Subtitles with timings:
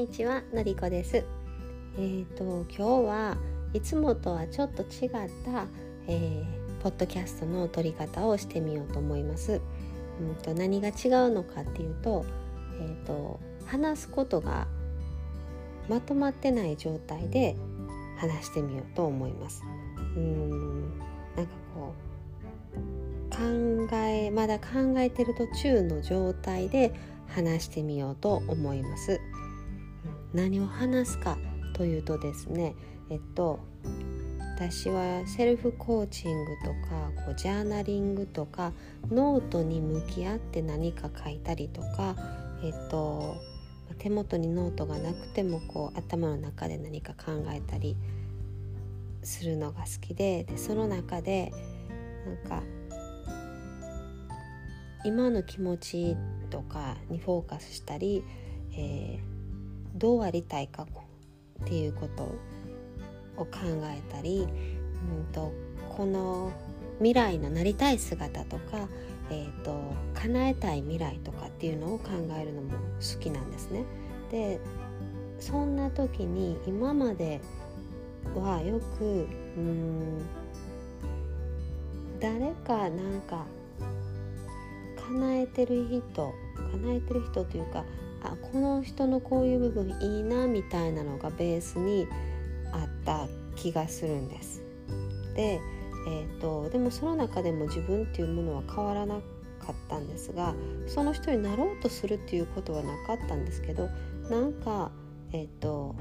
[0.00, 1.26] にちはのりこです。
[1.98, 3.36] えーと今日は
[3.74, 5.66] いつもとはちょっと違った、
[6.06, 9.60] えー、ポッドキャストの撮り方をしてみようと思います。
[10.18, 10.94] うんと何が違う
[11.30, 12.24] のかっていうと,、
[12.80, 14.68] えーと、話すことが
[15.86, 17.54] まとまってない状態で
[18.16, 19.62] 話してみようと思います。
[20.16, 20.98] うん
[21.36, 21.92] なんかこ
[22.74, 26.90] う考えまだ考えてる途中の状態で
[27.28, 29.20] 話してみようと思います。
[30.32, 31.36] 何を話すか
[31.74, 32.74] というとですね
[33.10, 33.60] えっと
[34.60, 38.72] 私はセルフコーチングとかこうジャーナリングとか
[39.10, 42.14] ノートに向き合って何か書いたりとか、
[42.62, 43.36] えっと、
[43.96, 47.96] 手元にノートがなくてもこう頭の中で何か考えたり
[49.22, 51.52] するのが好きででその中で
[52.26, 52.62] なんか
[55.06, 56.16] 今の気持ち
[56.50, 58.22] とかにフォーカスしたり、
[58.74, 59.39] えー、
[59.94, 62.24] どうありたいかっていうこと
[63.36, 63.48] を考
[63.84, 64.46] えたり、
[65.18, 65.52] うんと、
[65.96, 66.52] この
[66.98, 68.88] 未来のなりたい姿とか、
[69.30, 69.74] えーと、
[70.14, 73.84] 叶えたい未来とかっていうのを考えるのも好きなんですね。
[74.30, 74.60] で
[75.40, 77.40] そんな時に今まで
[78.36, 80.22] はよくうん
[82.20, 83.46] 誰かなんか
[85.08, 86.32] 叶えてる人
[86.72, 87.84] 叶えてる人というか
[88.22, 92.06] あこの人のこういう部分いいなみたいなのがベースに
[92.72, 94.62] あった気がするんです。
[95.34, 95.60] で,、
[96.08, 100.54] えーと、でもその中でも自分っていうものは変わらなかったんですが
[100.86, 103.88] その人になろうとするっていうことはなかったんですけど
[104.28, 104.90] なんか
[105.32, 105.94] えっ、ー、と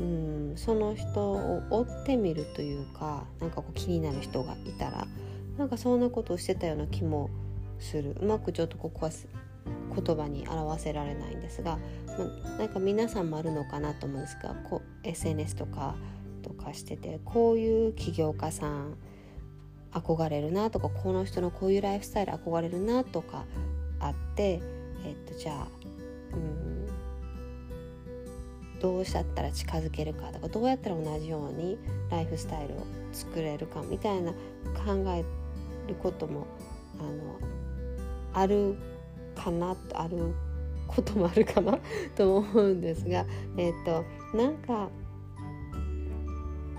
[0.00, 5.06] うんその人を追ってみるというかなんかこう気になる人がいたら
[5.56, 7.30] なんかそんなことをしてたような気も
[7.80, 9.12] するうまくちょっとここは
[9.94, 11.78] 言葉に表せられないんですが、
[12.18, 12.24] ま、
[12.58, 15.96] なんか皆さんもあるのかなと思うんですがこう SNS とか
[16.42, 18.96] とかしててこういう起業家さん
[19.92, 23.44] 憧れるなとかこの人のこういうライフスタイル憧れるなとか
[24.00, 24.60] あって、
[25.04, 25.68] えっと、じゃあ
[26.32, 26.88] うん
[28.80, 31.78] どうしちゃったら近づけるかとかどうやったら同じように
[32.10, 35.24] ライフスタイルを作れるかみたいな考え
[35.88, 36.46] ることも
[37.00, 37.38] あの
[38.34, 38.76] ある
[39.38, 40.34] かなある
[40.86, 41.78] こともあるかな
[42.16, 43.24] と思うんですが
[43.56, 44.04] えっ、ー、と
[44.36, 44.88] なんか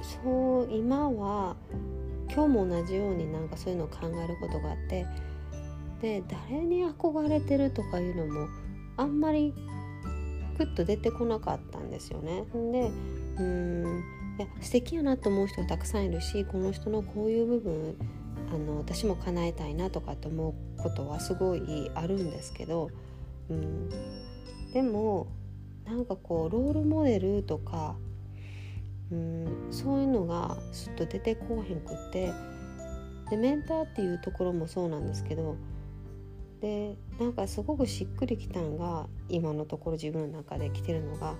[0.01, 1.55] そう今は
[2.31, 5.05] 今日も同じようになんかそういうのを考えることがあって
[6.01, 8.47] で誰に憧れてるとかいうのも
[8.97, 9.53] あんまり
[10.57, 12.43] グッと出てこなかったんですよね。
[12.71, 12.91] で
[13.37, 14.03] うん
[14.39, 17.95] いや素敵やなと思う人がたくさんいるしこの人のこういう部分
[18.53, 22.89] あの私も叶えたいなとかって思うことはすごいあるんですけど、
[23.49, 23.89] うん、
[24.71, 25.27] でも
[25.85, 27.97] なんかこうロールモデルとか、
[29.11, 32.31] うん、そういうのがすっと出てこうへんくって
[33.29, 35.57] でメンターっていうところもそうなんですけど
[36.61, 41.35] でなんかすごくしっくりきたんが今のところ自分の中で来てるのが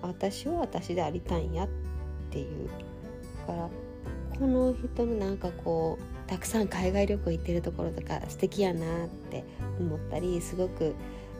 [0.00, 1.81] 私は私でありたいんやって
[2.32, 2.68] ていう
[3.46, 3.68] だから
[4.38, 9.44] この人のなんかこうたくさん海外旅行行ってるところとか素敵やなって
[9.78, 10.94] 思ったりすごく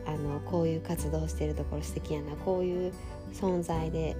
[0.07, 2.93] あのこういう活動してるところ素敵やなこういう
[3.33, 4.17] 存在で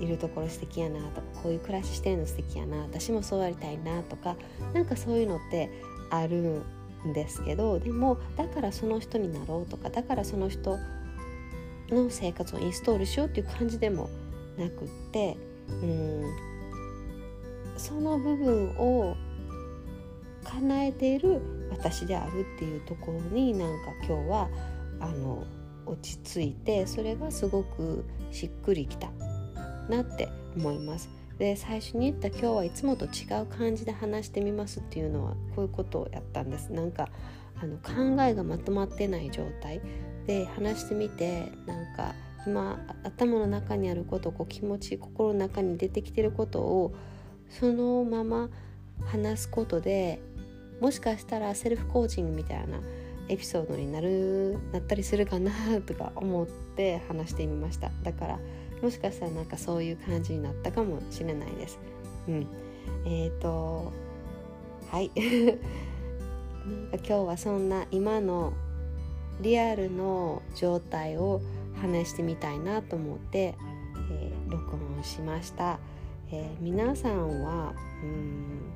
[0.00, 4.36] いるところ素敵やなとかこういう暮らししてるの素敵やな私もそうやりたいなとか
[4.72, 5.70] なんかそういうのって
[6.10, 6.62] ある
[7.06, 10.78] んですけどでもだからその人になろうとかだからその人
[11.90, 14.08] の生活をインストールしようっていう感じでも
[14.58, 15.36] なくって
[15.82, 16.52] うん
[17.76, 19.16] その部分を
[20.44, 21.40] 叶えている
[21.70, 24.48] 私であるっていうところになんか今日は
[25.00, 25.44] あの
[25.86, 29.10] 落ち着いてそれがすごくしっくりきた
[29.88, 31.08] なって思います。
[31.38, 36.72] で最初に言った今日はいつもと違う感じで話してみますっていうのはこういうことをやったんです。
[36.72, 37.08] なんか
[37.60, 39.80] あの考えがまとまってない状態
[40.26, 42.14] で話してみてなんか
[42.46, 46.94] 今頭の中にあることこう気持ち心の中に出てきてることを
[47.48, 48.48] そのまま
[49.06, 50.20] 話すことで
[50.80, 52.80] もしかしたらセルフコーチングみたいな
[53.28, 55.52] エピソードになるなったりするかな
[55.86, 57.90] とか思って話してみました。
[58.02, 58.38] だから
[58.82, 61.78] もしかしたらなんかそういう感じになったかもしれないです。
[62.28, 62.46] うん。
[63.06, 63.92] えっ、ー、と
[64.90, 65.10] はい。
[65.20, 65.22] な
[65.52, 65.56] ん
[66.90, 68.52] か今日はそんな今の
[69.40, 71.40] リアルの状態を
[71.82, 73.56] 話してみたいなと思って、
[74.10, 75.78] えー、録音しました、
[76.30, 78.72] えー、皆さんはうん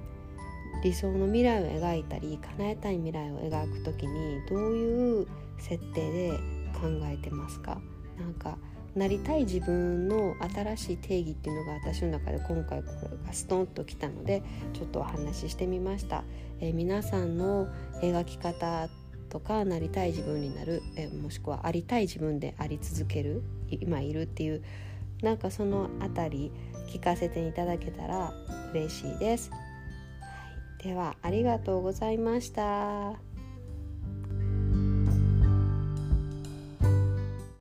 [0.85, 5.27] 理想の未来を描いたり叶えたい未来を描く時にどういう
[5.59, 6.31] 設定で
[6.75, 7.81] 考えてますか？
[8.19, 8.59] なんか
[8.95, 14.43] なりたい自分の新しい定義っていうのが私の中で今回これがストンときたので
[14.75, 16.25] ちょっとお話ししてみました、
[16.61, 17.69] えー、皆さんの
[18.03, 18.89] 描き方
[19.29, 24.63] とかなりたい自分になる、え、もしくはありたい自分であり続ける今いるっていう
[25.23, 26.53] なんかその辺り
[26.89, 28.33] 聞かせていただけたら
[28.73, 29.57] 嬉しいです、は
[30.81, 33.26] い、ではありがとうございました。